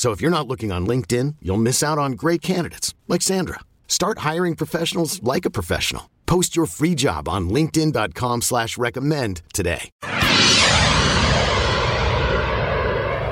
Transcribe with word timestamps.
So 0.00 0.12
if 0.12 0.22
you're 0.22 0.30
not 0.30 0.48
looking 0.48 0.72
on 0.72 0.86
LinkedIn, 0.86 1.36
you'll 1.42 1.58
miss 1.58 1.82
out 1.82 1.98
on 1.98 2.12
great 2.12 2.40
candidates 2.40 2.94
like 3.06 3.20
Sandra. 3.20 3.60
Start 3.86 4.20
hiring 4.20 4.56
professionals 4.56 5.22
like 5.22 5.44
a 5.44 5.50
professional. 5.50 6.08
Post 6.24 6.56
your 6.56 6.64
free 6.64 6.94
job 6.94 7.28
on 7.28 7.50
LinkedIn.com 7.50 8.40
slash 8.40 8.78
recommend 8.78 9.42
today. 9.52 9.90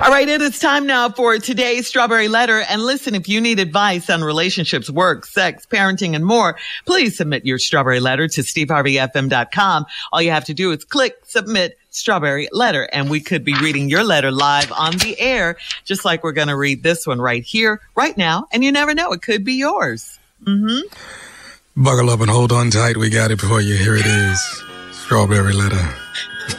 All 0.01 0.11
right, 0.11 0.29
it 0.29 0.43
is 0.43 0.59
time 0.59 0.87
now 0.87 1.09
for 1.09 1.39
today's 1.39 1.87
Strawberry 1.87 2.29
Letter. 2.29 2.61
And 2.69 2.83
listen, 2.85 3.15
if 3.15 3.29
you 3.31 3.41
need 3.41 3.59
advice 3.59 4.11
on 4.11 4.23
relationships, 4.23 4.91
work, 4.91 5.25
sex, 5.25 5.67
parenting, 5.67 6.15
and 6.15 6.25
more, 6.25 6.57
please 6.87 7.17
submit 7.17 7.47
your 7.47 7.59
Strawberry 7.59 7.99
Letter 7.99 8.29
to 8.29 8.43
steveharveyfm.com. 8.43 9.87
All 10.13 10.21
you 10.21 10.31
have 10.33 10.45
to 10.45 10.55
do 10.55 10.71
is 10.73 10.85
click 10.85 11.15
submit 11.25 11.79
Strawberry 11.91 12.49
Letter, 12.53 12.89
and 12.93 13.11
we 13.11 13.21
could 13.21 13.45
be 13.45 13.55
reading 13.61 13.89
your 13.89 14.05
letter 14.05 14.31
live 14.31 14.71
on 14.73 14.97
the 14.99 15.19
air, 15.19 15.57
just 15.85 16.05
like 16.05 16.23
we're 16.23 16.33
going 16.33 16.49
to 16.49 16.57
read 16.57 16.83
this 16.83 17.07
one 17.07 17.21
right 17.21 17.43
here, 17.43 17.81
right 17.95 18.17
now. 18.17 18.47
And 18.53 18.63
you 18.63 18.73
never 18.73 18.95
know, 18.95 19.13
it 19.13 19.23
could 19.23 19.45
be 19.45 19.55
yours. 19.55 20.19
Mm-hmm. 20.45 21.83
Buckle 21.83 22.11
up 22.11 22.21
and 22.21 22.31
hold 22.31 22.53
on 22.53 22.71
tight. 22.71 22.97
We 22.97 23.11
got 23.11 23.31
it 23.31 23.41
for 23.41 23.61
you. 23.61 23.77
Here 23.77 23.97
it 23.97 24.07
is. 24.07 24.65
Strawberry 24.93 25.53
Letter. 25.53 25.95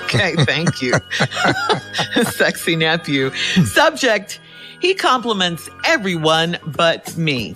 Okay, 0.03 0.35
thank 0.45 0.81
you. 0.81 0.93
Sexy 2.23 2.75
nephew. 2.75 3.31
Subject, 3.65 4.39
he 4.79 4.93
compliments 4.93 5.69
everyone 5.85 6.57
but 6.65 7.15
me. 7.17 7.55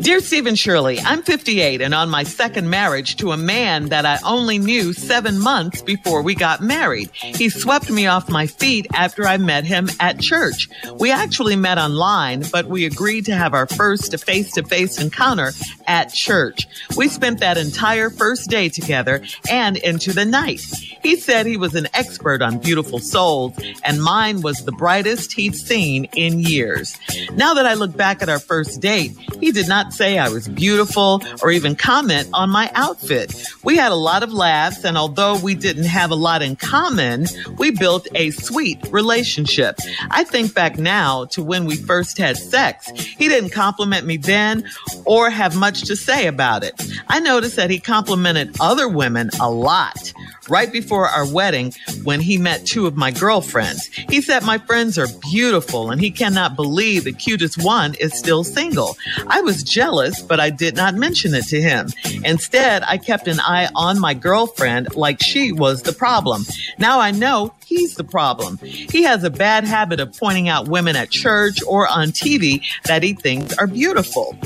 Dear 0.00 0.20
Stephen 0.20 0.54
Shirley, 0.54 1.00
I'm 1.00 1.22
58 1.22 1.80
and 1.80 1.94
on 1.94 2.08
my 2.08 2.22
second 2.22 2.70
marriage 2.70 3.16
to 3.16 3.32
a 3.32 3.36
man 3.36 3.86
that 3.86 4.04
I 4.06 4.18
only 4.24 4.58
knew 4.58 4.92
seven 4.92 5.38
months 5.38 5.82
before 5.82 6.22
we 6.22 6.34
got 6.34 6.60
married. 6.60 7.10
He 7.14 7.48
swept 7.48 7.90
me 7.90 8.06
off 8.06 8.28
my 8.28 8.46
feet 8.46 8.86
after 8.94 9.26
I 9.26 9.36
met 9.36 9.64
him 9.64 9.88
at 9.98 10.20
church. 10.20 10.68
We 10.94 11.10
actually 11.10 11.56
met 11.56 11.78
online, 11.78 12.44
but 12.52 12.66
we 12.66 12.84
agreed 12.84 13.24
to 13.26 13.34
have 13.34 13.54
our 13.54 13.66
first 13.66 14.16
face 14.24 14.52
to 14.52 14.62
face 14.62 15.00
encounter 15.00 15.52
at 15.86 16.12
church. 16.12 16.66
We 16.96 17.08
spent 17.08 17.40
that 17.40 17.56
entire 17.56 18.10
first 18.10 18.48
day 18.48 18.68
together 18.68 19.22
and 19.50 19.76
into 19.76 20.12
the 20.12 20.24
night. 20.24 20.62
He 21.02 21.16
said 21.16 21.46
he 21.46 21.56
was 21.56 21.74
an 21.74 21.88
expert 21.94 22.42
on 22.42 22.58
beautiful 22.58 22.98
souls 22.98 23.54
and 23.84 24.02
mine 24.02 24.42
was 24.42 24.64
the 24.64 24.72
brightest 24.72 25.32
he'd 25.32 25.56
seen 25.56 26.04
in 26.14 26.40
years. 26.40 26.96
Now 27.32 27.54
that 27.54 27.66
I 27.66 27.74
look 27.74 27.96
back 27.96 28.22
at 28.22 28.28
our 28.28 28.40
first 28.40 28.80
date, 28.80 29.16
he 29.40 29.52
did 29.52 29.68
not 29.68 29.85
say 29.90 30.18
I 30.18 30.28
was 30.28 30.48
beautiful 30.48 31.22
or 31.42 31.50
even 31.50 31.74
comment 31.74 32.28
on 32.32 32.50
my 32.50 32.70
outfit. 32.74 33.34
We 33.64 33.76
had 33.76 33.92
a 33.92 33.96
lot 33.96 34.22
of 34.22 34.32
laughs, 34.32 34.84
and 34.84 34.96
although 34.96 35.38
we 35.38 35.54
didn't 35.54 35.84
have 35.84 36.10
a 36.10 36.14
lot 36.14 36.42
in 36.42 36.56
common, 36.56 37.26
we 37.58 37.70
built 37.70 38.06
a 38.14 38.30
sweet 38.30 38.78
relationship. 38.90 39.78
I 40.10 40.24
think 40.24 40.54
back 40.54 40.78
now 40.78 41.26
to 41.26 41.42
when 41.42 41.66
we 41.66 41.76
first 41.76 42.18
had 42.18 42.36
sex. 42.36 42.90
He 42.90 43.28
didn't 43.28 43.50
compliment 43.50 44.06
me 44.06 44.16
then 44.16 44.68
or 45.04 45.30
have 45.30 45.56
much 45.56 45.82
to 45.82 45.96
say 45.96 46.26
about 46.26 46.64
it. 46.64 46.74
I 47.08 47.20
noticed 47.20 47.56
that 47.56 47.70
he 47.70 47.78
complimented 47.78 48.56
other 48.60 48.88
women 48.88 49.30
a 49.40 49.50
lot. 49.50 50.12
Right 50.48 50.72
before 50.72 51.08
our 51.08 51.26
wedding, 51.30 51.72
when 52.04 52.20
he 52.20 52.38
met 52.38 52.66
two 52.66 52.86
of 52.86 52.96
my 52.96 53.10
girlfriends, 53.10 53.86
he 54.08 54.20
said 54.20 54.44
my 54.44 54.58
friends 54.58 54.98
are 54.98 55.08
beautiful 55.30 55.90
and 55.90 56.00
he 56.00 56.10
cannot 56.10 56.56
believe 56.56 57.04
the 57.04 57.12
cutest 57.12 57.62
one 57.62 57.94
is 57.94 58.16
still 58.16 58.44
single. 58.44 58.96
I 59.26 59.40
was 59.40 59.62
jealous, 59.62 60.22
but 60.22 60.38
I 60.40 60.50
did 60.50 60.76
not 60.76 60.94
mention 60.94 61.34
it 61.34 61.46
to 61.48 61.60
him. 61.60 61.88
Instead, 62.24 62.82
I 62.86 62.98
kept 62.98 63.28
an 63.28 63.40
eye 63.40 63.68
on 63.74 63.98
my 63.98 64.14
girlfriend 64.14 64.94
like 64.94 65.22
she 65.22 65.52
was 65.52 65.82
the 65.82 65.92
problem. 65.92 66.44
Now 66.78 67.00
I 67.00 67.10
know 67.10 67.52
he's 67.76 67.94
the 67.94 68.04
problem. 68.04 68.58
He 68.58 69.02
has 69.02 69.22
a 69.24 69.30
bad 69.30 69.64
habit 69.64 70.00
of 70.00 70.16
pointing 70.16 70.48
out 70.48 70.68
women 70.68 70.96
at 70.96 71.10
church 71.10 71.62
or 71.66 71.86
on 71.88 72.08
TV 72.08 72.62
that 72.84 73.02
he 73.02 73.12
thinks 73.12 73.56
are 73.58 73.66
beautiful. 73.66 74.36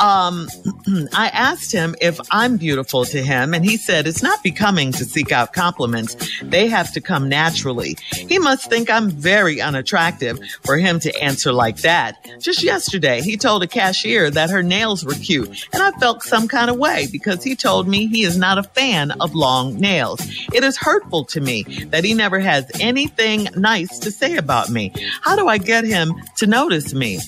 Um, 0.00 0.48
I 1.12 1.28
asked 1.32 1.72
him 1.72 1.96
if 2.00 2.20
I'm 2.30 2.56
beautiful 2.56 3.04
to 3.06 3.22
him, 3.22 3.54
and 3.54 3.64
he 3.64 3.76
said 3.76 4.06
it's 4.06 4.22
not 4.22 4.42
becoming 4.42 4.92
to 4.92 5.04
seek 5.04 5.32
out 5.32 5.52
compliments. 5.52 6.16
They 6.42 6.68
have 6.68 6.92
to 6.92 7.00
come 7.00 7.28
naturally. 7.28 7.96
He 8.12 8.38
must 8.38 8.70
think 8.70 8.88
I'm 8.88 9.10
very 9.10 9.60
unattractive 9.60 10.38
for 10.62 10.78
him 10.78 11.00
to 11.00 11.22
answer 11.22 11.52
like 11.52 11.78
that. 11.78 12.24
Just 12.38 12.62
yesterday, 12.62 13.20
he 13.20 13.36
told 13.36 13.62
a 13.62 13.66
cashier 13.66 14.30
that 14.30 14.50
her 14.50 14.62
nails 14.62 15.04
were 15.04 15.14
cute, 15.14 15.66
and 15.72 15.82
I 15.82 15.90
felt 15.92 16.22
some 16.22 16.48
kind 16.48 16.70
of 16.70 16.76
way 16.76 17.08
because 17.10 17.42
he 17.42 17.56
told 17.56 17.88
me 17.88 18.06
he 18.06 18.22
is 18.22 18.36
not 18.36 18.58
a 18.58 18.62
fan 18.62 19.10
of 19.20 19.34
long 19.34 19.78
nails. 19.78 20.20
It 20.52 20.62
is 20.62 20.76
hurtful 20.76 21.24
to 21.26 21.40
me 21.40 21.64
that 21.90 22.04
he 22.04 22.14
never 22.14 22.38
has 22.38 22.70
anything 22.80 23.48
nice 23.56 23.98
to 24.00 24.10
say 24.10 24.36
about 24.36 24.70
me. 24.70 24.92
How 25.22 25.36
do 25.36 25.48
I 25.48 25.58
get 25.58 25.84
him 25.84 26.14
to 26.36 26.46
notice 26.46 26.94
me? 26.94 27.18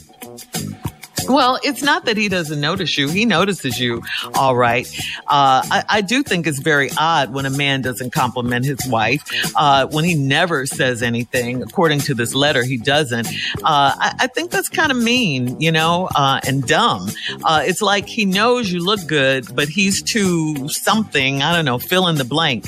Well, 1.39 1.61
it's 1.63 1.83
not 1.83 2.07
that 2.07 2.17
he 2.17 2.29
doesn't 2.29 2.61
notice 2.61 2.97
you. 2.97 3.09
He 3.09 3.25
notices 3.25 3.79
you, 3.79 4.03
all 4.35 4.57
right. 4.57 4.89
Uh, 5.27 5.63
I, 5.71 5.85
I, 5.89 6.01
do 6.01 6.23
think 6.23 6.47
it's 6.47 6.59
very 6.59 6.91
odd 6.99 7.33
when 7.33 7.45
a 7.45 7.51
man 7.51 7.83
doesn't 7.83 8.13
compliment 8.13 8.65
his 8.65 8.79
wife, 8.89 9.23
uh, 9.55 9.87
when 9.89 10.05
he 10.05 10.15
never 10.15 10.67
says 10.67 11.03
anything. 11.03 11.63
According 11.63 12.01
to 12.01 12.15
this 12.15 12.35
letter, 12.35 12.65
he 12.65 12.79
doesn't. 12.79 13.29
Uh, 13.59 13.93
I, 13.95 14.15
I, 14.21 14.27
think 14.29 14.51
that's 14.51 14.71
kind 14.71 14.91
of 14.91 14.97
mean, 14.97 15.61
you 15.61 15.71
know, 15.71 16.09
uh, 16.17 16.41
and 16.47 16.67
dumb. 16.67 17.09
Uh, 17.45 17.63
it's 17.65 17.83
like 17.83 18.07
he 18.07 18.25
knows 18.25 18.73
you 18.73 18.83
look 18.83 19.07
good, 19.07 19.55
but 19.55 19.69
he's 19.69 20.03
too 20.03 20.69
something, 20.69 21.43
I 21.43 21.55
don't 21.55 21.67
know, 21.67 21.79
fill 21.79 22.09
in 22.09 22.17
the 22.17 22.25
blank 22.25 22.65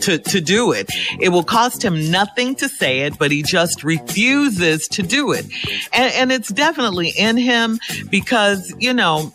to, 0.00 0.18
to 0.18 0.40
do 0.40 0.72
it. 0.72 0.90
It 1.20 1.30
will 1.30 1.44
cost 1.44 1.82
him 1.82 2.10
nothing 2.10 2.54
to 2.56 2.68
say 2.68 3.00
it, 3.00 3.18
but 3.18 3.30
he 3.30 3.42
just 3.42 3.84
refuses 3.84 4.88
to 4.88 5.02
do 5.02 5.32
it. 5.32 5.46
And, 5.92 6.12
and 6.14 6.32
it's 6.32 6.48
definitely 6.48 7.10
in 7.10 7.36
him 7.36 7.78
because, 8.10 8.74
you 8.78 8.92
know, 8.92 9.32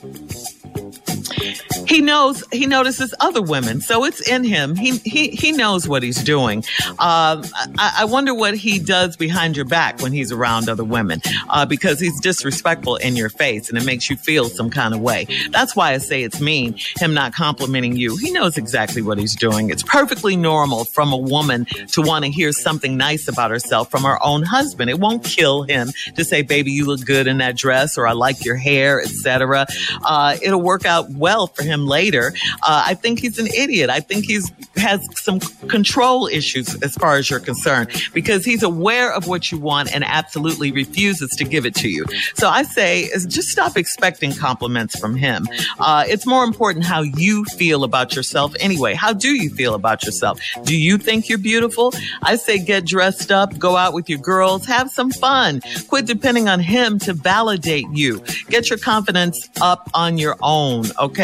he 1.88 2.02
knows 2.02 2.44
he 2.52 2.66
notices 2.66 3.14
other 3.20 3.42
women, 3.42 3.82
so 3.82 4.04
it's 4.04 4.28
in 4.28 4.44
him. 4.44 4.76
He 4.76 4.98
he 4.98 5.30
he 5.30 5.52
knows 5.52 5.88
what 5.88 6.04
he's 6.04 6.22
doing. 6.24 6.64
Uh, 7.00 7.44
I, 7.78 7.98
I, 8.00 8.06
wonder 8.06 8.34
what 8.34 8.56
he 8.56 8.80
does 8.80 9.16
behind 9.16 9.56
your 9.56 9.66
back 9.66 10.02
when 10.02 10.12
he's 10.12 10.32
around 10.32 10.70
other 10.70 10.84
women, 10.84 11.22
uh, 11.50 11.66
because 11.66 12.00
he's 12.00 12.20
disrespectful 12.20 12.98
in 12.98 13.16
your 13.16 13.30
face, 13.30 13.70
and 13.70 13.78
it 13.78 13.86
makes 13.86 14.10
you 14.10 14.16
feel 14.16 14.50
some 14.50 14.70
kind 14.70 14.94
of 14.94 15.02
way. 15.02 15.28
That's 15.52 15.76
why 15.76 15.94
I 15.94 15.98
say 16.00 16.24
it's 16.24 16.42
mean 16.42 16.76
him 16.98 17.14
not 17.14 17.34
complimenting 17.34 17.96
you. 17.96 18.18
He 18.18 18.32
knows 18.32 18.58
exactly 18.58 19.02
what 19.02 19.18
he's 19.18 19.36
doing. 19.36 19.70
It's 19.70 19.84
perfectly 19.84 20.36
normal 20.36 20.86
from 20.86 21.14
a 21.14 21.18
woman 21.18 21.66
to 21.92 22.02
want 22.02 22.26
to 22.26 22.32
hear 22.32 22.52
something 22.52 22.98
nice 22.98 23.28
about 23.28 23.52
herself 23.52 23.90
from 23.92 24.04
her 24.04 24.24
own 24.24 24.44
husband. 24.44 24.90
It 24.90 25.00
won't 25.00 25.24
kill 25.24 25.64
him 25.64 25.92
to 26.16 26.26
say, 26.26 26.42
"Baby, 26.42 26.72
you 26.72 26.86
look 26.86 27.06
good 27.06 27.28
in 27.28 27.38
that 27.38 27.56
dress," 27.56 27.98
or 27.98 28.08
"I 28.08 28.14
like 28.14 28.44
your 28.44 28.56
hair," 28.56 29.02
etc. 29.02 29.68
Uh, 30.04 30.38
it'll 30.42 30.62
work 30.62 30.86
out 30.86 31.10
well 31.12 31.27
for 31.56 31.64
him 31.64 31.78
him 31.78 31.88
later, 31.88 32.34
uh, 32.64 32.84
I 32.86 32.94
think 32.94 33.20
he's 33.20 33.40
an 33.40 33.48
idiot. 33.48 33.90
I 33.90 34.00
think 34.00 34.26
he's 34.26 34.52
has 34.78 35.06
some 35.20 35.40
control 35.70 36.28
issues 36.28 36.82
as 36.84 36.96
far 36.96 37.16
as 37.16 37.30
you're 37.30 37.40
concerned 37.40 37.90
because 38.14 38.46
he's 38.46 38.64
aware 38.64 39.12
of 39.12 39.28
what 39.28 39.52
you 39.52 39.58
want 39.58 39.94
and 39.94 40.04
absolutely 40.04 40.72
refuses 40.72 41.32
to 41.32 41.44
give 41.44 41.66
it 41.66 41.76
to 41.76 41.90
you. 41.90 42.06
So 42.36 42.48
I 42.48 42.64
say, 42.64 43.10
just 43.28 43.50
stop 43.50 43.76
expecting 43.76 44.34
compliments 44.34 44.98
from 45.00 45.16
him. 45.16 45.48
Uh, 45.80 46.04
it's 46.08 46.26
more 46.26 46.44
important 46.44 46.86
how 46.86 47.02
you 47.02 47.44
feel 47.58 47.84
about 47.84 48.16
yourself 48.16 48.54
anyway. 48.60 48.94
How 48.94 49.14
do 49.14 49.30
you 49.30 49.50
feel 49.50 49.74
about 49.74 50.04
yourself? 50.06 50.40
Do 50.64 50.80
you 50.80 50.98
think 50.98 51.28
you're 51.28 51.38
beautiful? 51.38 51.94
I 52.22 52.36
say 52.36 52.60
get 52.60 52.86
dressed 52.86 53.32
up, 53.32 53.58
go 53.58 53.78
out 53.78 53.94
with 53.94 54.10
your 54.10 54.20
girls, 54.20 54.66
have 54.66 54.90
some 54.92 55.12
fun. 55.12 55.62
Quit 55.88 56.06
depending 56.06 56.48
on 56.48 56.60
him 56.60 57.00
to 57.00 57.14
validate 57.14 57.88
you. 57.92 58.24
Get 58.50 58.70
your 58.70 58.80
confidence 58.80 59.50
up 59.62 59.90
on 59.94 60.18
your 60.18 60.38
own, 60.42 60.86
okay? 61.00 61.17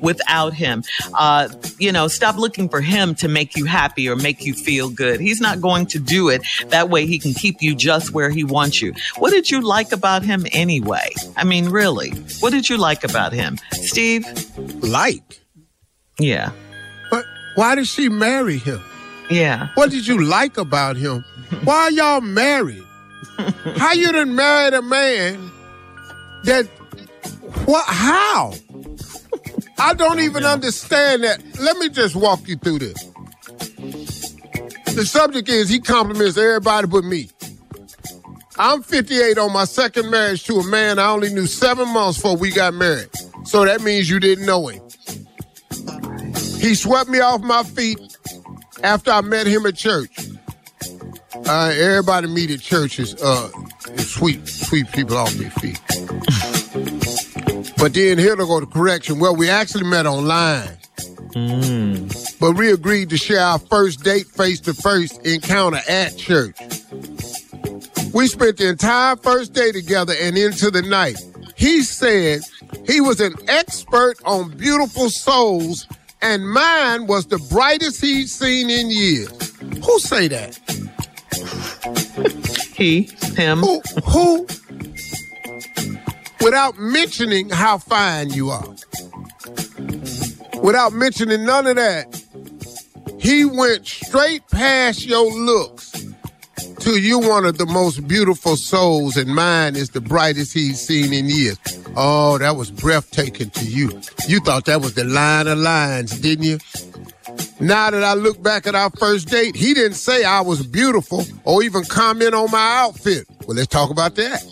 Without 0.00 0.54
him. 0.54 0.82
Uh, 1.14 1.48
you 1.78 1.92
know, 1.92 2.08
stop 2.08 2.36
looking 2.36 2.68
for 2.68 2.80
him 2.80 3.14
to 3.16 3.28
make 3.28 3.56
you 3.56 3.64
happy 3.64 4.08
or 4.08 4.16
make 4.16 4.44
you 4.44 4.54
feel 4.54 4.90
good. 4.90 5.20
He's 5.20 5.40
not 5.40 5.60
going 5.60 5.86
to 5.86 5.98
do 5.98 6.28
it. 6.28 6.42
That 6.68 6.90
way 6.90 7.06
he 7.06 7.18
can 7.18 7.34
keep 7.34 7.56
you 7.60 7.74
just 7.74 8.12
where 8.12 8.30
he 8.30 8.44
wants 8.44 8.80
you. 8.82 8.94
What 9.18 9.30
did 9.30 9.50
you 9.50 9.60
like 9.60 9.92
about 9.92 10.22
him 10.22 10.46
anyway? 10.52 11.10
I 11.36 11.44
mean, 11.44 11.68
really, 11.68 12.10
what 12.40 12.50
did 12.50 12.68
you 12.68 12.76
like 12.76 13.04
about 13.04 13.32
him? 13.32 13.58
Steve? 13.72 14.24
Like? 14.82 15.40
Yeah. 16.18 16.52
But 17.10 17.24
why 17.54 17.74
did 17.74 17.86
she 17.86 18.08
marry 18.08 18.58
him? 18.58 18.80
Yeah. 19.30 19.68
What 19.74 19.90
did 19.90 20.06
you 20.06 20.24
like 20.24 20.58
about 20.58 20.96
him? 20.96 21.24
Why 21.64 21.88
y'all 21.88 22.20
married? 22.20 22.82
How 23.76 23.92
you 23.92 24.12
done 24.12 24.34
married 24.34 24.74
a 24.74 24.82
man 24.82 25.50
that 26.44 26.66
what 27.64 27.84
how? 27.86 28.52
I 29.78 29.94
don't 29.94 30.20
even 30.20 30.44
understand 30.44 31.24
that. 31.24 31.42
Let 31.60 31.76
me 31.78 31.88
just 31.88 32.16
walk 32.16 32.46
you 32.46 32.56
through 32.56 32.80
this. 32.80 33.04
The 34.94 35.04
subject 35.04 35.48
is 35.48 35.68
he 35.68 35.80
compliments 35.80 36.36
everybody 36.36 36.86
but 36.86 37.04
me. 37.04 37.28
I'm 38.56 38.82
58 38.82 39.36
on 39.38 39.52
my 39.52 39.64
second 39.64 40.10
marriage 40.10 40.44
to 40.44 40.54
a 40.56 40.66
man 40.66 41.00
I 41.00 41.10
only 41.10 41.34
knew 41.34 41.46
seven 41.46 41.92
months 41.92 42.18
before 42.18 42.36
we 42.36 42.52
got 42.52 42.74
married. 42.74 43.08
So 43.44 43.64
that 43.64 43.82
means 43.82 44.08
you 44.08 44.20
didn't 44.20 44.46
know 44.46 44.68
him. 44.68 44.80
He 46.60 46.74
swept 46.74 47.10
me 47.10 47.18
off 47.20 47.42
my 47.42 47.64
feet 47.64 47.98
after 48.84 49.10
I 49.10 49.20
met 49.22 49.46
him 49.46 49.66
at 49.66 49.74
church. 49.74 50.16
Uh, 51.46 51.74
everybody 51.76 52.28
meet 52.28 52.50
at 52.50 52.60
church 52.60 52.98
is 53.00 53.20
uh, 53.20 53.50
sweep 53.98 54.46
sweep 54.48 54.90
people 54.92 55.16
off 55.16 55.32
their 55.34 55.50
feet. 55.50 55.80
But 57.84 57.92
then 57.92 58.16
here 58.16 58.34
to 58.34 58.46
go 58.46 58.60
to 58.60 58.64
correction. 58.64 59.18
Well, 59.18 59.36
we 59.36 59.50
actually 59.50 59.84
met 59.84 60.06
online. 60.06 60.70
Mm. 61.36 62.40
But 62.40 62.52
we 62.52 62.72
agreed 62.72 63.10
to 63.10 63.18
share 63.18 63.40
our 63.40 63.58
first 63.58 64.02
date 64.02 64.26
face 64.26 64.58
to 64.60 64.72
face 64.72 65.18
encounter 65.18 65.80
at 65.86 66.16
church. 66.16 66.56
We 68.14 68.26
spent 68.26 68.56
the 68.56 68.70
entire 68.70 69.16
first 69.16 69.52
day 69.52 69.70
together 69.70 70.14
and 70.18 70.38
into 70.38 70.70
the 70.70 70.80
night. 70.80 71.22
He 71.56 71.82
said 71.82 72.40
he 72.86 73.02
was 73.02 73.20
an 73.20 73.34
expert 73.48 74.16
on 74.24 74.56
beautiful 74.56 75.10
souls 75.10 75.86
and 76.22 76.48
mine 76.48 77.06
was 77.06 77.26
the 77.26 77.38
brightest 77.50 78.00
he'd 78.00 78.28
seen 78.28 78.70
in 78.70 78.90
years. 78.90 79.58
Who 79.84 79.98
say 79.98 80.28
that? 80.28 80.58
He, 82.74 83.10
him. 83.36 83.58
Who, 83.58 83.82
who? 84.06 84.46
Without 86.44 86.78
mentioning 86.78 87.48
how 87.48 87.78
fine 87.78 88.30
you 88.30 88.50
are. 88.50 88.68
Without 90.62 90.92
mentioning 90.92 91.46
none 91.46 91.66
of 91.66 91.76
that, 91.76 92.22
he 93.18 93.46
went 93.46 93.86
straight 93.86 94.46
past 94.50 95.06
your 95.06 95.32
looks 95.32 95.90
to 96.80 97.00
you 97.00 97.18
one 97.18 97.46
of 97.46 97.56
the 97.56 97.64
most 97.64 98.06
beautiful 98.06 98.56
souls, 98.56 99.16
and 99.16 99.34
mine 99.34 99.74
is 99.74 99.90
the 99.90 100.02
brightest 100.02 100.52
he's 100.52 100.78
seen 100.78 101.14
in 101.14 101.30
years. 101.30 101.56
Oh, 101.96 102.36
that 102.36 102.56
was 102.56 102.70
breathtaking 102.70 103.48
to 103.48 103.64
you. 103.64 103.98
You 104.28 104.40
thought 104.40 104.66
that 104.66 104.82
was 104.82 104.92
the 104.92 105.04
line 105.04 105.46
of 105.46 105.56
lines, 105.56 106.20
didn't 106.20 106.44
you? 106.44 106.58
Now 107.60 107.90
that 107.90 108.02
I 108.02 108.14
look 108.14 108.42
back 108.42 108.66
at 108.66 108.74
our 108.74 108.90
first 108.90 109.28
date, 109.28 109.54
he 109.56 109.74
didn't 109.74 109.94
say 109.94 110.24
I 110.24 110.40
was 110.40 110.66
beautiful 110.66 111.24
or 111.44 111.62
even 111.62 111.84
comment 111.84 112.34
on 112.34 112.50
my 112.50 112.78
outfit. 112.78 113.26
Well, 113.46 113.56
let's 113.56 113.68
talk 113.68 113.90
about 113.90 114.16
that. 114.16 114.42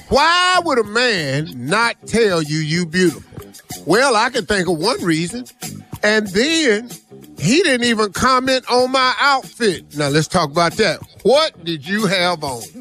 Why 0.08 0.60
would 0.64 0.78
a 0.78 0.84
man 0.84 1.48
not 1.54 1.96
tell 2.06 2.42
you 2.42 2.58
you 2.58 2.86
beautiful? 2.86 3.22
Well, 3.86 4.14
I 4.14 4.30
can 4.30 4.46
think 4.46 4.68
of 4.68 4.78
one 4.78 5.02
reason. 5.02 5.46
And 6.02 6.26
then 6.28 6.90
he 7.38 7.62
didn't 7.62 7.86
even 7.86 8.12
comment 8.12 8.64
on 8.70 8.92
my 8.92 9.14
outfit. 9.18 9.96
Now 9.96 10.08
let's 10.08 10.28
talk 10.28 10.50
about 10.50 10.72
that. 10.74 11.00
What 11.22 11.64
did 11.64 11.86
you 11.86 12.06
have 12.06 12.42
on? 12.44 12.62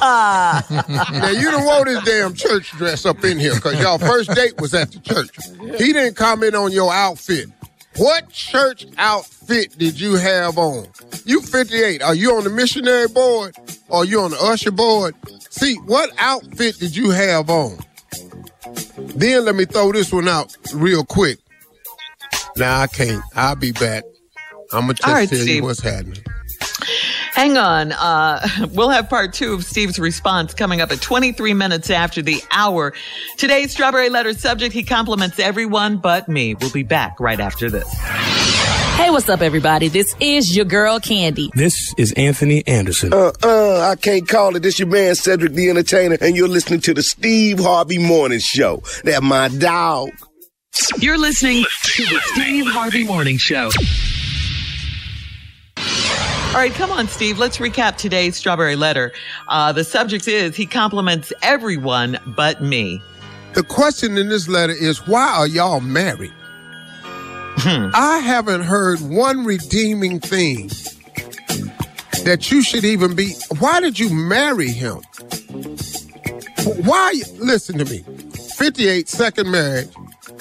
now 0.00 1.30
you 1.30 1.50
don't 1.50 1.64
want 1.64 1.86
this 1.86 2.02
damn 2.04 2.34
church 2.34 2.70
dress 2.72 3.04
up 3.06 3.22
in 3.24 3.38
here 3.38 3.54
because 3.54 3.80
y'all 3.80 3.98
first 3.98 4.30
date 4.34 4.58
was 4.60 4.74
at 4.74 4.92
the 4.92 5.00
church. 5.00 5.30
He 5.78 5.92
didn't 5.92 6.14
comment 6.16 6.54
on 6.54 6.72
your 6.72 6.92
outfit. 6.92 7.48
What 7.96 8.28
church 8.30 8.86
outfit 8.98 9.78
did 9.78 10.00
you 10.00 10.14
have 10.14 10.58
on? 10.58 10.88
You 11.24 11.40
58. 11.40 12.02
Are 12.02 12.14
you 12.14 12.34
on 12.34 12.44
the 12.44 12.50
missionary 12.50 13.08
board 13.08 13.54
or 13.88 14.04
you 14.04 14.20
on 14.20 14.32
the 14.32 14.38
usher 14.40 14.72
board? 14.72 15.14
See, 15.50 15.76
what 15.86 16.10
outfit 16.18 16.78
did 16.78 16.96
you 16.96 17.10
have 17.10 17.48
on? 17.50 17.78
Then 18.96 19.44
let 19.44 19.54
me 19.54 19.64
throw 19.64 19.92
this 19.92 20.12
one 20.12 20.28
out 20.28 20.56
real 20.74 21.04
quick. 21.04 21.38
Now 22.56 22.80
I 22.80 22.86
can't. 22.88 23.22
I'll 23.36 23.54
be 23.56 23.72
back. 23.72 24.04
I'm 24.72 24.82
gonna 24.82 24.94
just 24.94 25.06
right, 25.08 25.28
tell 25.28 25.38
Steve. 25.38 25.56
you 25.56 25.62
what's 25.62 25.80
happening. 25.80 26.22
Hang 27.34 27.58
on. 27.58 27.90
Uh, 27.90 28.46
we'll 28.72 28.90
have 28.90 29.08
part 29.08 29.32
two 29.32 29.54
of 29.54 29.64
Steve's 29.64 29.98
response 29.98 30.54
coming 30.54 30.80
up 30.80 30.92
at 30.92 31.00
23 31.00 31.52
minutes 31.52 31.90
after 31.90 32.22
the 32.22 32.40
hour. 32.52 32.94
Today's 33.36 33.72
Strawberry 33.72 34.08
Letter 34.08 34.34
subject, 34.34 34.72
he 34.72 34.84
compliments 34.84 35.40
everyone 35.40 35.96
but 35.96 36.28
me. 36.28 36.54
We'll 36.54 36.70
be 36.70 36.84
back 36.84 37.18
right 37.18 37.40
after 37.40 37.68
this. 37.70 37.92
Hey, 38.94 39.10
what's 39.10 39.28
up, 39.28 39.40
everybody? 39.40 39.88
This 39.88 40.14
is 40.20 40.54
your 40.54 40.64
girl, 40.64 41.00
Kandi. 41.00 41.50
This 41.54 41.92
is 41.98 42.12
Anthony 42.12 42.64
Anderson. 42.68 43.12
Uh, 43.12 43.32
uh, 43.42 43.80
I 43.80 43.96
can't 43.96 44.28
call 44.28 44.54
it. 44.54 44.62
This 44.62 44.78
your 44.78 44.86
man, 44.86 45.16
Cedric 45.16 45.52
the 45.54 45.68
Entertainer, 45.68 46.16
and 46.20 46.36
you're 46.36 46.46
listening 46.46 46.80
to 46.82 46.94
the 46.94 47.02
Steve 47.02 47.58
Harvey 47.58 47.98
Morning 47.98 48.38
Show. 48.38 48.82
That 49.02 49.24
my 49.24 49.48
dog. 49.48 50.10
You're 50.98 51.18
listening 51.18 51.64
to 51.82 52.04
the 52.04 52.20
Steve 52.26 52.66
Harvey 52.68 53.04
Morning 53.04 53.38
Show. 53.38 53.70
All 56.54 56.60
right, 56.60 56.72
come 56.72 56.92
on, 56.92 57.08
Steve. 57.08 57.40
Let's 57.40 57.58
recap 57.58 57.96
today's 57.96 58.36
Strawberry 58.36 58.76
Letter. 58.76 59.12
Uh, 59.48 59.72
the 59.72 59.82
subject 59.82 60.28
is 60.28 60.54
he 60.54 60.66
compliments 60.66 61.32
everyone 61.42 62.16
but 62.28 62.62
me. 62.62 63.02
The 63.54 63.64
question 63.64 64.16
in 64.16 64.28
this 64.28 64.46
letter 64.46 64.72
is 64.72 65.04
why 65.08 65.34
are 65.34 65.48
y'all 65.48 65.80
married? 65.80 66.32
I 67.04 68.22
haven't 68.24 68.60
heard 68.60 69.00
one 69.00 69.44
redeeming 69.44 70.20
thing 70.20 70.68
that 72.22 72.52
you 72.52 72.62
should 72.62 72.84
even 72.84 73.16
be. 73.16 73.32
Why 73.58 73.80
did 73.80 73.98
you 73.98 74.10
marry 74.10 74.68
him? 74.68 75.02
Why? 76.84 77.14
Listen 77.38 77.78
to 77.78 77.84
me. 77.84 78.04
58, 78.56 79.08
second 79.08 79.50
marriage. 79.50 79.90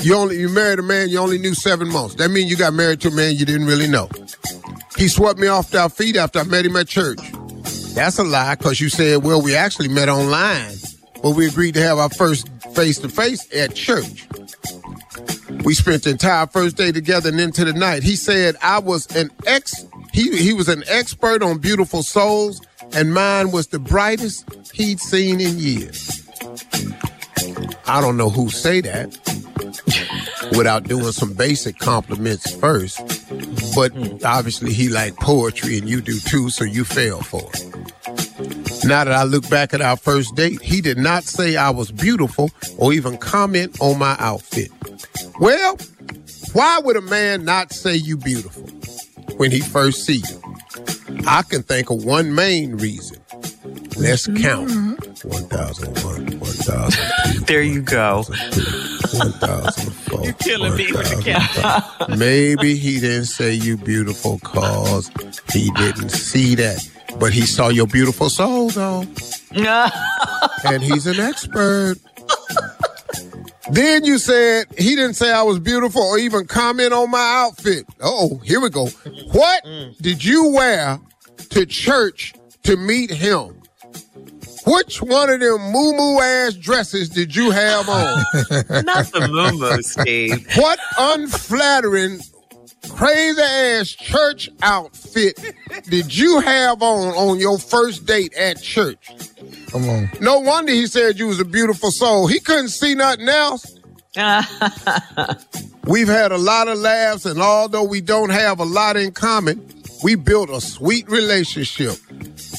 You 0.02 0.16
only 0.16 0.40
you 0.40 0.50
married 0.50 0.78
a 0.78 0.84
man 0.84 1.10
you 1.10 1.18
only 1.18 1.40
knew 1.40 1.56
seven 1.56 1.92
months. 1.92 2.16
That 2.16 2.30
means 2.30 2.52
you 2.52 2.58
got 2.58 2.74
married 2.74 3.02
to 3.02 3.08
a 3.08 3.12
man 3.12 3.34
you 3.36 3.48
didn't 3.48 3.66
really 3.66 3.88
know. 3.88 4.10
He 5.04 5.10
swept 5.10 5.38
me 5.38 5.48
off 5.48 5.76
our 5.76 5.90
feet 5.90 6.16
after 6.16 6.40
I 6.40 6.44
met 6.44 6.66
him 6.66 6.78
at 6.78 6.88
church. 6.88 7.20
That's 7.94 8.20
a 8.20 8.24
lie 8.24 8.56
because 8.56 8.80
you 8.80 8.88
said, 8.88 9.22
well, 9.22 9.42
we 9.42 9.54
actually 9.54 9.90
met 9.90 10.08
online, 10.08 10.76
but 11.22 11.32
we 11.32 11.46
agreed 11.46 11.74
to 11.74 11.82
have 11.82 11.98
our 11.98 12.08
first 12.08 12.48
face 12.74 13.00
to 13.00 13.10
face 13.10 13.46
at 13.54 13.76
church. 13.76 14.30
We 15.66 15.74
spent 15.74 16.04
the 16.04 16.12
entire 16.12 16.48
first 16.48 16.78
day 16.78 16.94
together 16.94 17.28
and 17.32 17.42
into 17.42 17.66
the 17.66 17.74
night. 17.74 18.02
He 18.04 18.16
said 18.16 18.56
I 18.62 18.80
was 18.80 19.14
an 19.14 19.30
ex 19.46 19.86
he 20.14 20.38
he 20.38 20.54
was 20.54 20.70
an 20.70 20.86
expert 20.88 21.44
on 21.44 21.58
beautiful 21.58 22.02
souls, 22.02 22.62
and 22.94 23.14
mine 23.14 23.52
was 23.52 23.68
the 23.68 23.80
brightest 23.80 24.46
he'd 24.74 25.02
seen 25.02 25.42
in 25.42 25.60
years. 25.60 26.26
I 27.88 28.00
don't 28.00 28.16
know 28.16 28.30
who 28.30 28.50
say 28.50 28.80
that 28.80 29.10
without 30.58 30.86
doing 30.86 31.12
some 31.12 31.34
basic 31.34 31.78
compliments 31.78 32.56
first. 32.56 33.23
But 33.76 33.92
obviously 34.24 34.74
he 34.74 34.90
liked 34.90 35.20
poetry 35.20 35.78
and 35.78 35.90
you 35.90 36.02
do 36.02 36.20
too, 36.20 36.50
so 36.50 36.64
you 36.64 36.84
fell 36.84 37.22
for 37.22 37.50
it. 37.54 38.86
Now 38.86 39.06
that 39.06 39.14
I 39.14 39.24
look 39.24 39.50
back 39.50 39.74
at 39.74 39.82
our 39.82 39.96
first 39.96 40.36
date, 40.36 40.62
he 40.62 40.82
did 40.82 40.98
not 40.98 41.24
say 41.24 41.56
I 41.56 41.70
was 41.70 41.92
beautiful 41.92 42.52
or 42.78 42.94
even 42.94 43.18
comment 43.18 43.78
on 43.80 43.98
my 43.98 44.16
outfit. 44.20 44.72
Well, 45.40 45.78
why 46.54 46.80
would 46.84 46.98
a 46.98 47.02
man 47.02 47.46
not 47.46 47.72
say 47.72 47.96
you 47.96 48.18
beautiful 48.18 48.64
when 49.38 49.52
he 49.52 49.62
first 49.62 50.06
see 50.06 50.22
you? 50.30 50.56
I 51.26 51.44
can 51.44 51.64
think 51.64 51.90
of 51.90 52.04
one 52.04 52.36
main 52.36 52.76
reason. 52.76 53.18
Let's 53.98 54.28
count. 54.28 55.13
1001, 55.24 56.40
1,000 56.40 57.46
There 57.46 57.62
you 57.62 57.82
go. 57.82 58.24
1,004. 58.24 60.24
You're 60.24 60.34
killing 60.34 60.76
me 60.76 60.92
with 60.92 61.24
the. 61.24 62.16
Maybe 62.18 62.76
he 62.76 63.00
didn't 63.00 63.26
say 63.26 63.54
you 63.54 63.78
beautiful 63.78 64.40
cause 64.40 65.10
he 65.52 65.72
didn't 65.72 66.10
see 66.10 66.56
that. 66.56 66.88
But 67.20 67.32
he 67.32 67.42
saw 67.42 67.70
your 67.70 67.88
beautiful 67.88 68.30
soul 68.30 68.70
though. 68.70 69.06
and 70.66 70.84
he's 70.84 71.08
an 71.08 71.20
expert. 71.20 71.96
then 73.72 74.04
you 74.04 74.18
said 74.18 74.66
he 74.78 74.96
didn't 74.96 75.14
say 75.14 75.32
I 75.32 75.44
was 75.44 75.60
beautiful 75.60 76.02
or 76.02 76.18
even 76.18 76.48
comment 76.48 76.92
on 76.92 77.12
my 77.12 77.46
outfit. 77.46 77.86
Oh, 78.02 78.42
here 78.44 78.60
we 78.60 78.70
go. 78.70 78.88
What 79.32 79.64
mm. 79.64 79.96
did 79.98 80.24
you 80.24 80.50
wear 80.50 81.00
to 81.52 81.66
church 81.66 82.34
to 82.64 82.76
meet 82.76 83.12
him? 83.12 83.63
Which 84.66 85.02
one 85.02 85.30
of 85.30 85.40
them 85.40 85.62
moo 85.72 85.94
moo 85.94 86.20
ass 86.22 86.54
dresses 86.54 87.10
did 87.10 87.36
you 87.36 87.52
have 87.52 87.90
on? 87.90 88.24
Not 88.86 89.12
the 89.12 89.28
moo 89.30 89.58
moo, 89.58 89.82
Steve. 89.82 90.48
What 90.56 90.80
unflattering, 90.98 92.20
crazy 92.90 93.42
ass 93.42 93.90
church 93.90 94.50
outfit 94.62 95.40
did 95.90 96.16
you 96.16 96.40
have 96.40 96.82
on 96.82 97.14
on 97.16 97.40
your 97.40 97.58
first 97.60 98.06
date 98.06 98.34
at 98.36 98.62
church? 98.62 99.10
Come 99.72 99.90
on. 99.90 100.10
No 100.22 100.40
wonder 100.40 100.72
he 100.72 100.88
said 100.88 101.20
you 101.20 101.28
was 101.28 101.40
a 101.40 101.46
beautiful 101.46 101.92
soul. 101.92 102.28
He 102.28 102.40
couldn't 102.40 102.70
see 102.70 102.96
nothing 102.96 103.28
else. 103.28 103.80
We've 105.86 106.08
had 106.08 106.32
a 106.32 106.38
lot 106.38 106.68
of 106.68 106.78
laughs, 106.78 107.26
and 107.26 107.42
although 107.42 107.84
we 107.84 108.00
don't 108.00 108.30
have 108.30 108.60
a 108.60 108.64
lot 108.64 108.96
in 108.96 109.12
common, 109.12 109.68
we 110.04 110.16
built 110.16 110.50
a 110.50 110.62
sweet 110.62 111.10
relationship. 111.10 111.96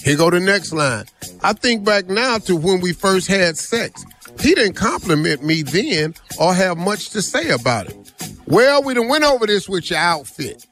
Here 0.02 0.16
go 0.16 0.30
the 0.30 0.40
next 0.40 0.73
line. 0.73 1.06
I 1.44 1.52
think 1.52 1.84
back 1.84 2.08
now 2.08 2.38
to 2.38 2.56
when 2.56 2.80
we 2.80 2.94
first 2.94 3.28
had 3.28 3.58
sex. 3.58 4.02
He 4.40 4.54
didn't 4.54 4.76
compliment 4.76 5.44
me 5.44 5.60
then 5.60 6.14
or 6.40 6.54
have 6.54 6.78
much 6.78 7.10
to 7.10 7.20
say 7.20 7.50
about 7.50 7.90
it. 7.90 8.12
Well, 8.46 8.82
we 8.82 8.94
done 8.94 9.08
went 9.08 9.24
over 9.24 9.46
this 9.46 9.68
with 9.68 9.90
your 9.90 9.98
outfit. 9.98 10.66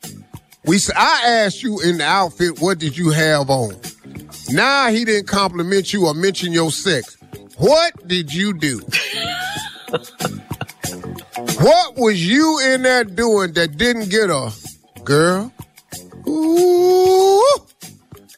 We 0.65 0.79
I 0.97 1.25
asked 1.27 1.63
you 1.63 1.79
in 1.83 1.99
the 1.99 2.05
outfit, 2.05 2.63
what 2.63 2.79
did 2.79 2.97
you 2.97 3.11
have 3.11 3.51
on? 3.51 3.77
Now 4.49 4.89
he 4.89 5.05
didn't 5.05 5.29
compliment 5.29 5.93
you 5.93 6.07
or 6.07 6.15
mention 6.15 6.53
your 6.53 6.71
sex. 6.71 7.19
What 7.59 8.09
did 8.09 8.33
you 8.33 8.55
do? 8.55 8.79
what 11.61 11.97
was 11.99 12.27
you 12.27 12.61
in 12.65 12.81
there 12.81 13.05
doing 13.05 13.53
that 13.53 13.77
didn't 13.77 14.09
get 14.09 14.31
a 14.31 14.51
girl? 15.05 15.53
Ooh, 16.27 17.42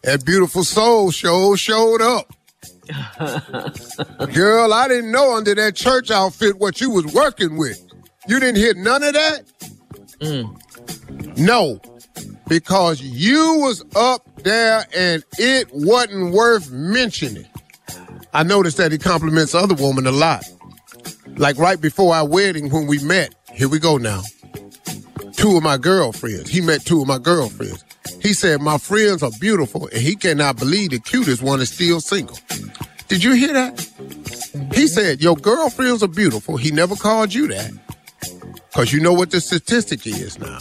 that 0.04 0.24
beautiful 0.24 0.64
soul 0.64 1.10
show 1.10 1.56
showed 1.56 2.02
up. 2.02 2.32
Girl, 4.34 4.72
I 4.72 4.88
didn't 4.88 5.10
know 5.10 5.36
under 5.36 5.54
that 5.54 5.74
church 5.74 6.10
outfit 6.10 6.58
what 6.58 6.80
you 6.80 6.90
was 6.90 7.06
working 7.06 7.56
with. 7.56 7.80
You 8.28 8.38
didn't 8.40 8.56
hear 8.56 8.74
none 8.74 9.02
of 9.02 9.14
that? 9.14 9.42
Mm. 10.20 11.38
No, 11.38 11.80
because 12.48 13.00
you 13.00 13.58
was 13.60 13.84
up 13.96 14.22
there 14.42 14.86
and 14.94 15.24
it 15.38 15.68
wasn't 15.72 16.32
worth 16.32 16.70
mentioning. 16.70 17.46
I 18.32 18.42
noticed 18.42 18.76
that 18.78 18.92
he 18.92 18.98
compliments 18.98 19.54
other 19.54 19.74
women 19.74 20.06
a 20.06 20.12
lot. 20.12 20.44
Like 21.36 21.58
right 21.58 21.80
before 21.80 22.14
our 22.14 22.26
wedding 22.26 22.70
when 22.70 22.86
we 22.86 22.98
met. 23.02 23.34
Here 23.52 23.68
we 23.68 23.78
go 23.78 23.96
now. 23.96 24.22
Two 25.32 25.56
of 25.56 25.62
my 25.62 25.78
girlfriends. 25.78 26.50
He 26.50 26.60
met 26.60 26.84
two 26.84 27.00
of 27.00 27.08
my 27.08 27.18
girlfriends. 27.18 27.84
He 28.24 28.32
said, 28.32 28.62
My 28.62 28.78
friends 28.78 29.22
are 29.22 29.30
beautiful, 29.38 29.86
and 29.88 30.00
he 30.00 30.16
cannot 30.16 30.56
believe 30.58 30.90
the 30.90 30.98
cutest 30.98 31.42
one 31.42 31.60
is 31.60 31.68
still 31.68 32.00
single. 32.00 32.38
Did 33.06 33.22
you 33.22 33.34
hear 33.34 33.52
that? 33.52 33.78
He 34.72 34.86
said, 34.86 35.20
Your 35.20 35.36
girlfriends 35.36 36.02
are 36.02 36.08
beautiful. 36.08 36.56
He 36.56 36.70
never 36.70 36.96
called 36.96 37.34
you 37.34 37.48
that. 37.48 37.70
Because 38.70 38.94
you 38.94 39.00
know 39.00 39.12
what 39.12 39.30
the 39.30 39.42
statistic 39.42 40.06
is 40.06 40.38
now. 40.38 40.58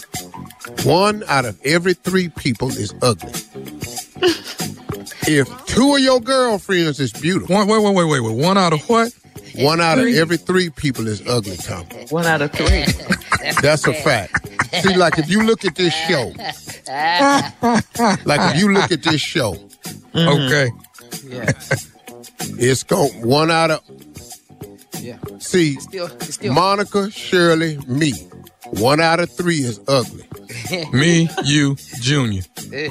One 0.84 1.24
out 1.30 1.46
of 1.46 1.58
every 1.64 1.94
three 1.94 2.28
people 2.28 2.68
is 2.68 2.94
ugly. 3.02 3.32
if 5.26 5.66
two 5.66 5.96
of 5.96 6.02
your 6.02 6.20
girlfriends 6.20 7.00
is 7.00 7.14
beautiful, 7.14 7.56
One, 7.56 7.68
wait, 7.70 7.82
wait, 7.82 7.96
wait, 7.96 8.06
wait, 8.06 8.20
wait. 8.20 8.46
One 8.46 8.58
out 8.58 8.74
of 8.74 8.82
what? 8.90 9.14
one 9.56 9.80
out 9.80 10.00
of 10.00 10.08
every 10.08 10.38
three 10.38 10.70
people 10.70 11.08
is 11.08 11.26
ugly, 11.28 11.56
Tom. 11.58 11.86
One 12.10 12.26
out 12.26 12.42
of 12.42 12.52
three. 12.52 12.86
That's 13.62 13.88
a 13.88 13.94
fact. 13.94 14.50
See, 14.82 14.96
like 14.96 15.18
if 15.18 15.30
you 15.30 15.44
look 15.44 15.64
at 15.64 15.76
this 15.76 15.94
show, 15.94 16.34
like 18.26 18.56
if 18.56 18.58
you 18.60 18.72
look 18.74 18.92
at 18.92 19.04
this 19.04 19.22
show, 19.22 19.54
mm-hmm. 19.54 20.18
Okay. 20.18 20.72
Yeah. 21.28 21.52
it's 22.60 22.84
going 22.84 23.26
one 23.28 23.52
out 23.52 23.72
of. 23.72 23.82
Yeah. 25.00 25.18
See, 25.40 25.76
Still, 25.80 26.08
it's 26.08 26.36
still. 26.36 26.54
Monica, 26.54 27.12
Shirley, 27.12 27.78
me. 27.88 28.14
One 28.80 29.00
out 29.02 29.20
of 29.20 29.30
three 29.30 29.58
is 29.58 29.80
ugly. 29.88 30.24
Me, 30.94 31.30
you, 31.44 31.76
Junior. 32.02 32.42
You 32.72 32.90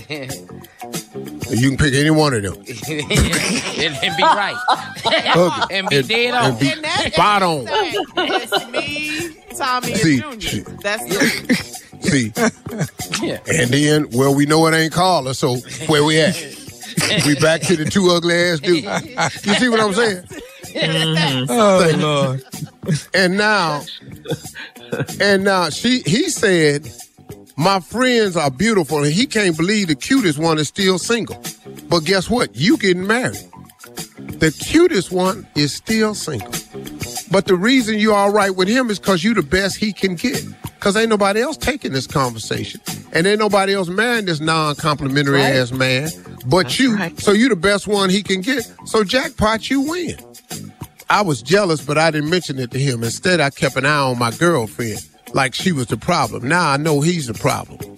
can 1.68 1.76
pick 1.76 1.94
any 1.94 2.10
one 2.10 2.34
of 2.34 2.42
them. 2.42 2.54
and, 2.88 3.96
and 4.02 4.16
be 4.16 4.22
right. 4.22 4.56
Ugly. 5.04 5.76
And 5.76 5.88
be 5.88 6.02
dead 6.02 6.34
on. 6.34 6.52
and 6.52 6.60
be 6.60 7.10
spot 7.10 7.42
on. 7.42 7.64
It's 7.68 8.68
me, 8.70 9.56
Tommy, 9.56 9.94
See, 9.94 10.20
and 10.20 10.40
Junior. 10.40 10.64
That's 10.82 11.04
the 11.04 11.71
See, 12.12 12.30
Yeah. 13.26 13.38
and 13.46 13.70
then 13.70 14.06
well, 14.12 14.34
we 14.34 14.44
know 14.44 14.66
it 14.66 14.74
ain't 14.74 14.92
Carla, 14.92 15.34
so 15.34 15.56
where 15.86 16.04
we 16.04 16.20
at? 16.20 16.34
we 17.26 17.34
back 17.36 17.62
to 17.62 17.74
the 17.76 17.86
two 17.90 18.10
ugly 18.10 18.34
ass 18.34 18.60
dudes. 18.60 19.46
You 19.46 19.54
see 19.54 19.68
what 19.70 19.80
I'm 19.80 19.94
saying? 19.94 20.22
Mm-hmm. 20.74 21.50
Oh, 21.50 21.90
Lord. 21.96 22.44
And 23.14 23.38
now, 23.38 23.82
and 25.20 25.42
now 25.44 25.70
she 25.70 26.02
he 26.04 26.28
said, 26.28 26.86
my 27.56 27.80
friends 27.80 28.36
are 28.36 28.50
beautiful, 28.50 29.02
and 29.04 29.12
he 29.12 29.24
can't 29.26 29.56
believe 29.56 29.88
the 29.88 29.94
cutest 29.94 30.38
one 30.38 30.58
is 30.58 30.68
still 30.68 30.98
single. 30.98 31.42
But 31.88 32.00
guess 32.00 32.28
what? 32.28 32.54
You 32.54 32.76
getting 32.76 33.06
married. 33.06 33.38
The 34.18 34.50
cutest 34.50 35.12
one 35.12 35.46
is 35.54 35.72
still 35.72 36.14
single. 36.14 36.52
But 37.32 37.46
the 37.46 37.56
reason 37.56 37.98
you 37.98 38.12
all 38.12 38.30
right 38.30 38.54
with 38.54 38.68
him 38.68 38.90
is 38.90 38.98
because 38.98 39.24
you 39.24 39.34
the 39.34 39.42
best 39.42 39.76
he 39.76 39.92
can 39.92 40.14
get. 40.14 40.44
Because 40.62 40.96
ain't 40.96 41.08
nobody 41.08 41.40
else 41.40 41.56
taking 41.56 41.92
this 41.92 42.06
conversation. 42.06 42.80
And 43.12 43.26
ain't 43.26 43.38
nobody 43.38 43.74
else 43.74 43.88
marrying 43.88 44.26
this 44.26 44.40
non-complimentary 44.40 45.42
ass 45.42 45.72
man 45.72 46.10
but 46.46 46.78
you. 46.78 46.96
right. 46.96 47.18
So 47.20 47.32
you 47.32 47.48
the 47.48 47.56
best 47.56 47.86
one 47.86 48.10
he 48.10 48.22
can 48.22 48.40
get. 48.40 48.70
So 48.84 49.04
jackpot, 49.04 49.70
you 49.70 49.80
win. 49.82 50.16
I 51.10 51.22
was 51.22 51.42
jealous, 51.42 51.84
but 51.84 51.98
I 51.98 52.10
didn't 52.10 52.30
mention 52.30 52.58
it 52.58 52.70
to 52.72 52.78
him. 52.78 53.02
Instead, 53.02 53.40
I 53.40 53.50
kept 53.50 53.76
an 53.76 53.86
eye 53.86 53.98
on 53.98 54.18
my 54.18 54.30
girlfriend 54.30 55.00
like 55.34 55.54
she 55.54 55.72
was 55.72 55.86
the 55.86 55.96
problem. 55.96 56.48
Now 56.48 56.70
I 56.70 56.76
know 56.76 57.00
he's 57.00 57.26
the 57.26 57.34
problem. 57.34 57.91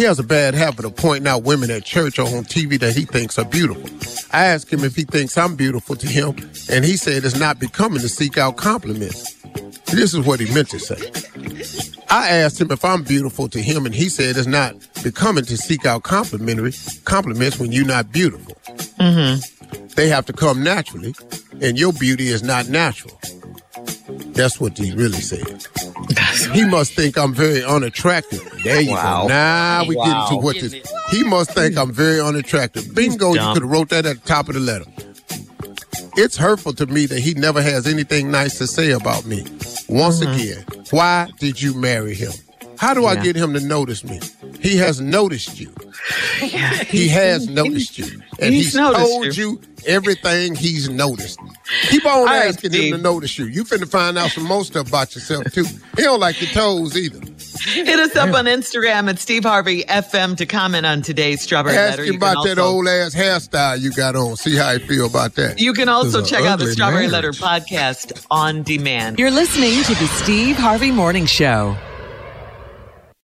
He 0.00 0.06
has 0.06 0.18
a 0.18 0.22
bad 0.22 0.54
habit 0.54 0.86
of 0.86 0.96
pointing 0.96 1.28
out 1.28 1.42
women 1.42 1.70
at 1.70 1.84
church 1.84 2.18
or 2.18 2.22
on 2.22 2.44
TV 2.44 2.80
that 2.80 2.96
he 2.96 3.04
thinks 3.04 3.38
are 3.38 3.44
beautiful. 3.44 3.84
I 4.32 4.46
asked 4.46 4.72
him 4.72 4.82
if 4.82 4.96
he 4.96 5.04
thinks 5.04 5.36
I'm 5.36 5.56
beautiful 5.56 5.94
to 5.94 6.06
him, 6.06 6.36
and 6.70 6.86
he 6.86 6.96
said 6.96 7.22
it's 7.22 7.38
not 7.38 7.58
becoming 7.58 8.00
to 8.00 8.08
seek 8.08 8.38
out 8.38 8.56
compliments. 8.56 9.34
This 9.92 10.14
is 10.14 10.20
what 10.20 10.40
he 10.40 10.50
meant 10.54 10.70
to 10.70 10.78
say. 10.78 10.96
I 12.08 12.30
asked 12.30 12.58
him 12.58 12.70
if 12.70 12.82
I'm 12.82 13.02
beautiful 13.02 13.46
to 13.50 13.60
him, 13.60 13.84
and 13.84 13.94
he 13.94 14.08
said 14.08 14.38
it's 14.38 14.46
not 14.46 14.74
becoming 15.02 15.44
to 15.44 15.58
seek 15.58 15.84
out 15.84 16.02
complimentary 16.02 16.72
compliments 17.04 17.58
when 17.58 17.70
you're 17.70 17.84
not 17.84 18.10
beautiful. 18.10 18.54
Mm-hmm. 19.00 19.86
They 19.96 20.08
have 20.08 20.24
to 20.24 20.32
come 20.32 20.64
naturally, 20.64 21.14
and 21.60 21.78
your 21.78 21.92
beauty 21.92 22.28
is 22.28 22.42
not 22.42 22.70
natural. 22.70 23.20
That's 24.32 24.58
what 24.58 24.78
he 24.78 24.94
really 24.94 25.20
said. 25.20 25.66
He 26.52 26.64
must 26.64 26.94
think 26.94 27.16
I'm 27.16 27.32
very 27.34 27.64
unattractive. 27.64 28.42
There 28.64 28.80
you 28.80 28.92
Wow. 28.92 29.22
go. 29.22 29.28
Now 29.28 29.84
we 29.86 29.94
get 29.94 30.06
into 30.06 30.36
what 30.36 30.58
this. 30.60 30.74
He 31.10 31.22
must 31.24 31.52
think 31.52 31.76
I'm 31.76 31.92
very 31.92 32.20
unattractive. 32.20 32.94
Bingo, 32.94 33.34
you 33.34 33.52
could 33.52 33.62
have 33.62 33.70
wrote 33.70 33.88
that 33.90 34.06
at 34.06 34.22
the 34.22 34.28
top 34.28 34.48
of 34.48 34.54
the 34.54 34.60
letter. 34.60 34.84
It's 36.16 36.36
hurtful 36.36 36.72
to 36.74 36.86
me 36.86 37.06
that 37.06 37.20
he 37.20 37.34
never 37.34 37.62
has 37.62 37.86
anything 37.86 38.30
nice 38.30 38.58
to 38.58 38.66
say 38.66 38.90
about 38.90 39.26
me. 39.26 39.44
Once 39.88 40.20
mm-hmm. 40.20 40.32
again, 40.32 40.64
why 40.90 41.28
did 41.38 41.62
you 41.62 41.72
marry 41.74 42.14
him? 42.14 42.32
How 42.78 42.94
do 42.94 43.06
I 43.06 43.16
get 43.16 43.36
him 43.36 43.52
to 43.54 43.60
notice 43.60 44.04
me? 44.04 44.20
He 44.60 44.76
has 44.76 45.00
noticed 45.00 45.60
you. 45.60 45.72
He 46.86 47.08
has 47.08 47.48
noticed 47.48 47.98
you. 47.98 48.22
And 48.40 48.54
he's 48.54 48.66
he's, 48.66 48.74
noticed 48.74 49.06
told 49.06 49.36
you. 49.36 49.50
you. 49.50 49.60
everything 49.86 50.54
he's 50.54 50.88
noticed. 50.88 51.38
Keep 51.88 52.04
on 52.06 52.24
right, 52.26 52.48
asking 52.48 52.70
Steve. 52.72 52.92
him 52.92 52.98
to 52.98 53.02
notice 53.02 53.38
you. 53.38 53.46
You 53.46 53.64
finna 53.64 53.88
find 53.88 54.18
out 54.18 54.30
some 54.30 54.44
more 54.44 54.64
stuff 54.64 54.88
about 54.88 55.14
yourself 55.14 55.44
too. 55.52 55.64
He 55.96 56.02
don't 56.02 56.20
like 56.20 56.40
your 56.40 56.50
toes 56.50 56.96
either. 56.96 57.20
Hit 57.64 57.98
us 57.98 58.14
up 58.16 58.34
on 58.34 58.44
Instagram 58.46 59.08
at 59.08 59.18
Steve 59.18 59.44
Harvey 59.44 59.82
FM 59.84 60.36
to 60.36 60.46
comment 60.46 60.86
on 60.86 61.02
today's 61.02 61.42
Strawberry 61.42 61.76
Ask 61.76 61.90
Letter. 61.98 62.02
him 62.02 62.14
You 62.14 62.18
can 62.18 62.32
about 62.32 62.44
that 62.44 62.58
old 62.58 62.86
ass 62.86 63.14
hairstyle 63.14 63.80
you 63.80 63.92
got 63.92 64.16
on. 64.16 64.36
See 64.36 64.56
how 64.56 64.72
he 64.72 64.78
feel 64.86 65.06
about 65.06 65.34
that. 65.34 65.60
You 65.60 65.72
can 65.72 65.88
also 65.88 66.20
This 66.20 66.26
is 66.26 66.32
a 66.32 66.36
check 66.36 66.44
out 66.46 66.58
the 66.58 66.70
Strawberry 66.72 67.08
marriage. 67.08 67.12
Letter 67.12 67.32
podcast 67.32 68.26
on 68.30 68.62
demand. 68.62 69.18
You're 69.18 69.30
listening 69.30 69.82
to 69.82 69.94
the 69.94 70.06
Steve 70.22 70.56
Harvey 70.56 70.90
Morning 70.90 71.26
Show. 71.26 71.76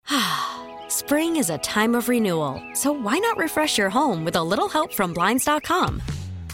Spring 0.87 1.35
is 1.37 1.49
a 1.49 1.57
time 1.59 1.95
of 1.95 2.07
renewal, 2.07 2.61
so 2.73 2.91
why 2.91 3.17
not 3.19 3.37
refresh 3.37 3.77
your 3.77 3.89
home 3.89 4.23
with 4.23 4.35
a 4.35 4.43
little 4.43 4.69
help 4.69 4.93
from 4.93 5.13
Blinds.com? 5.13 6.01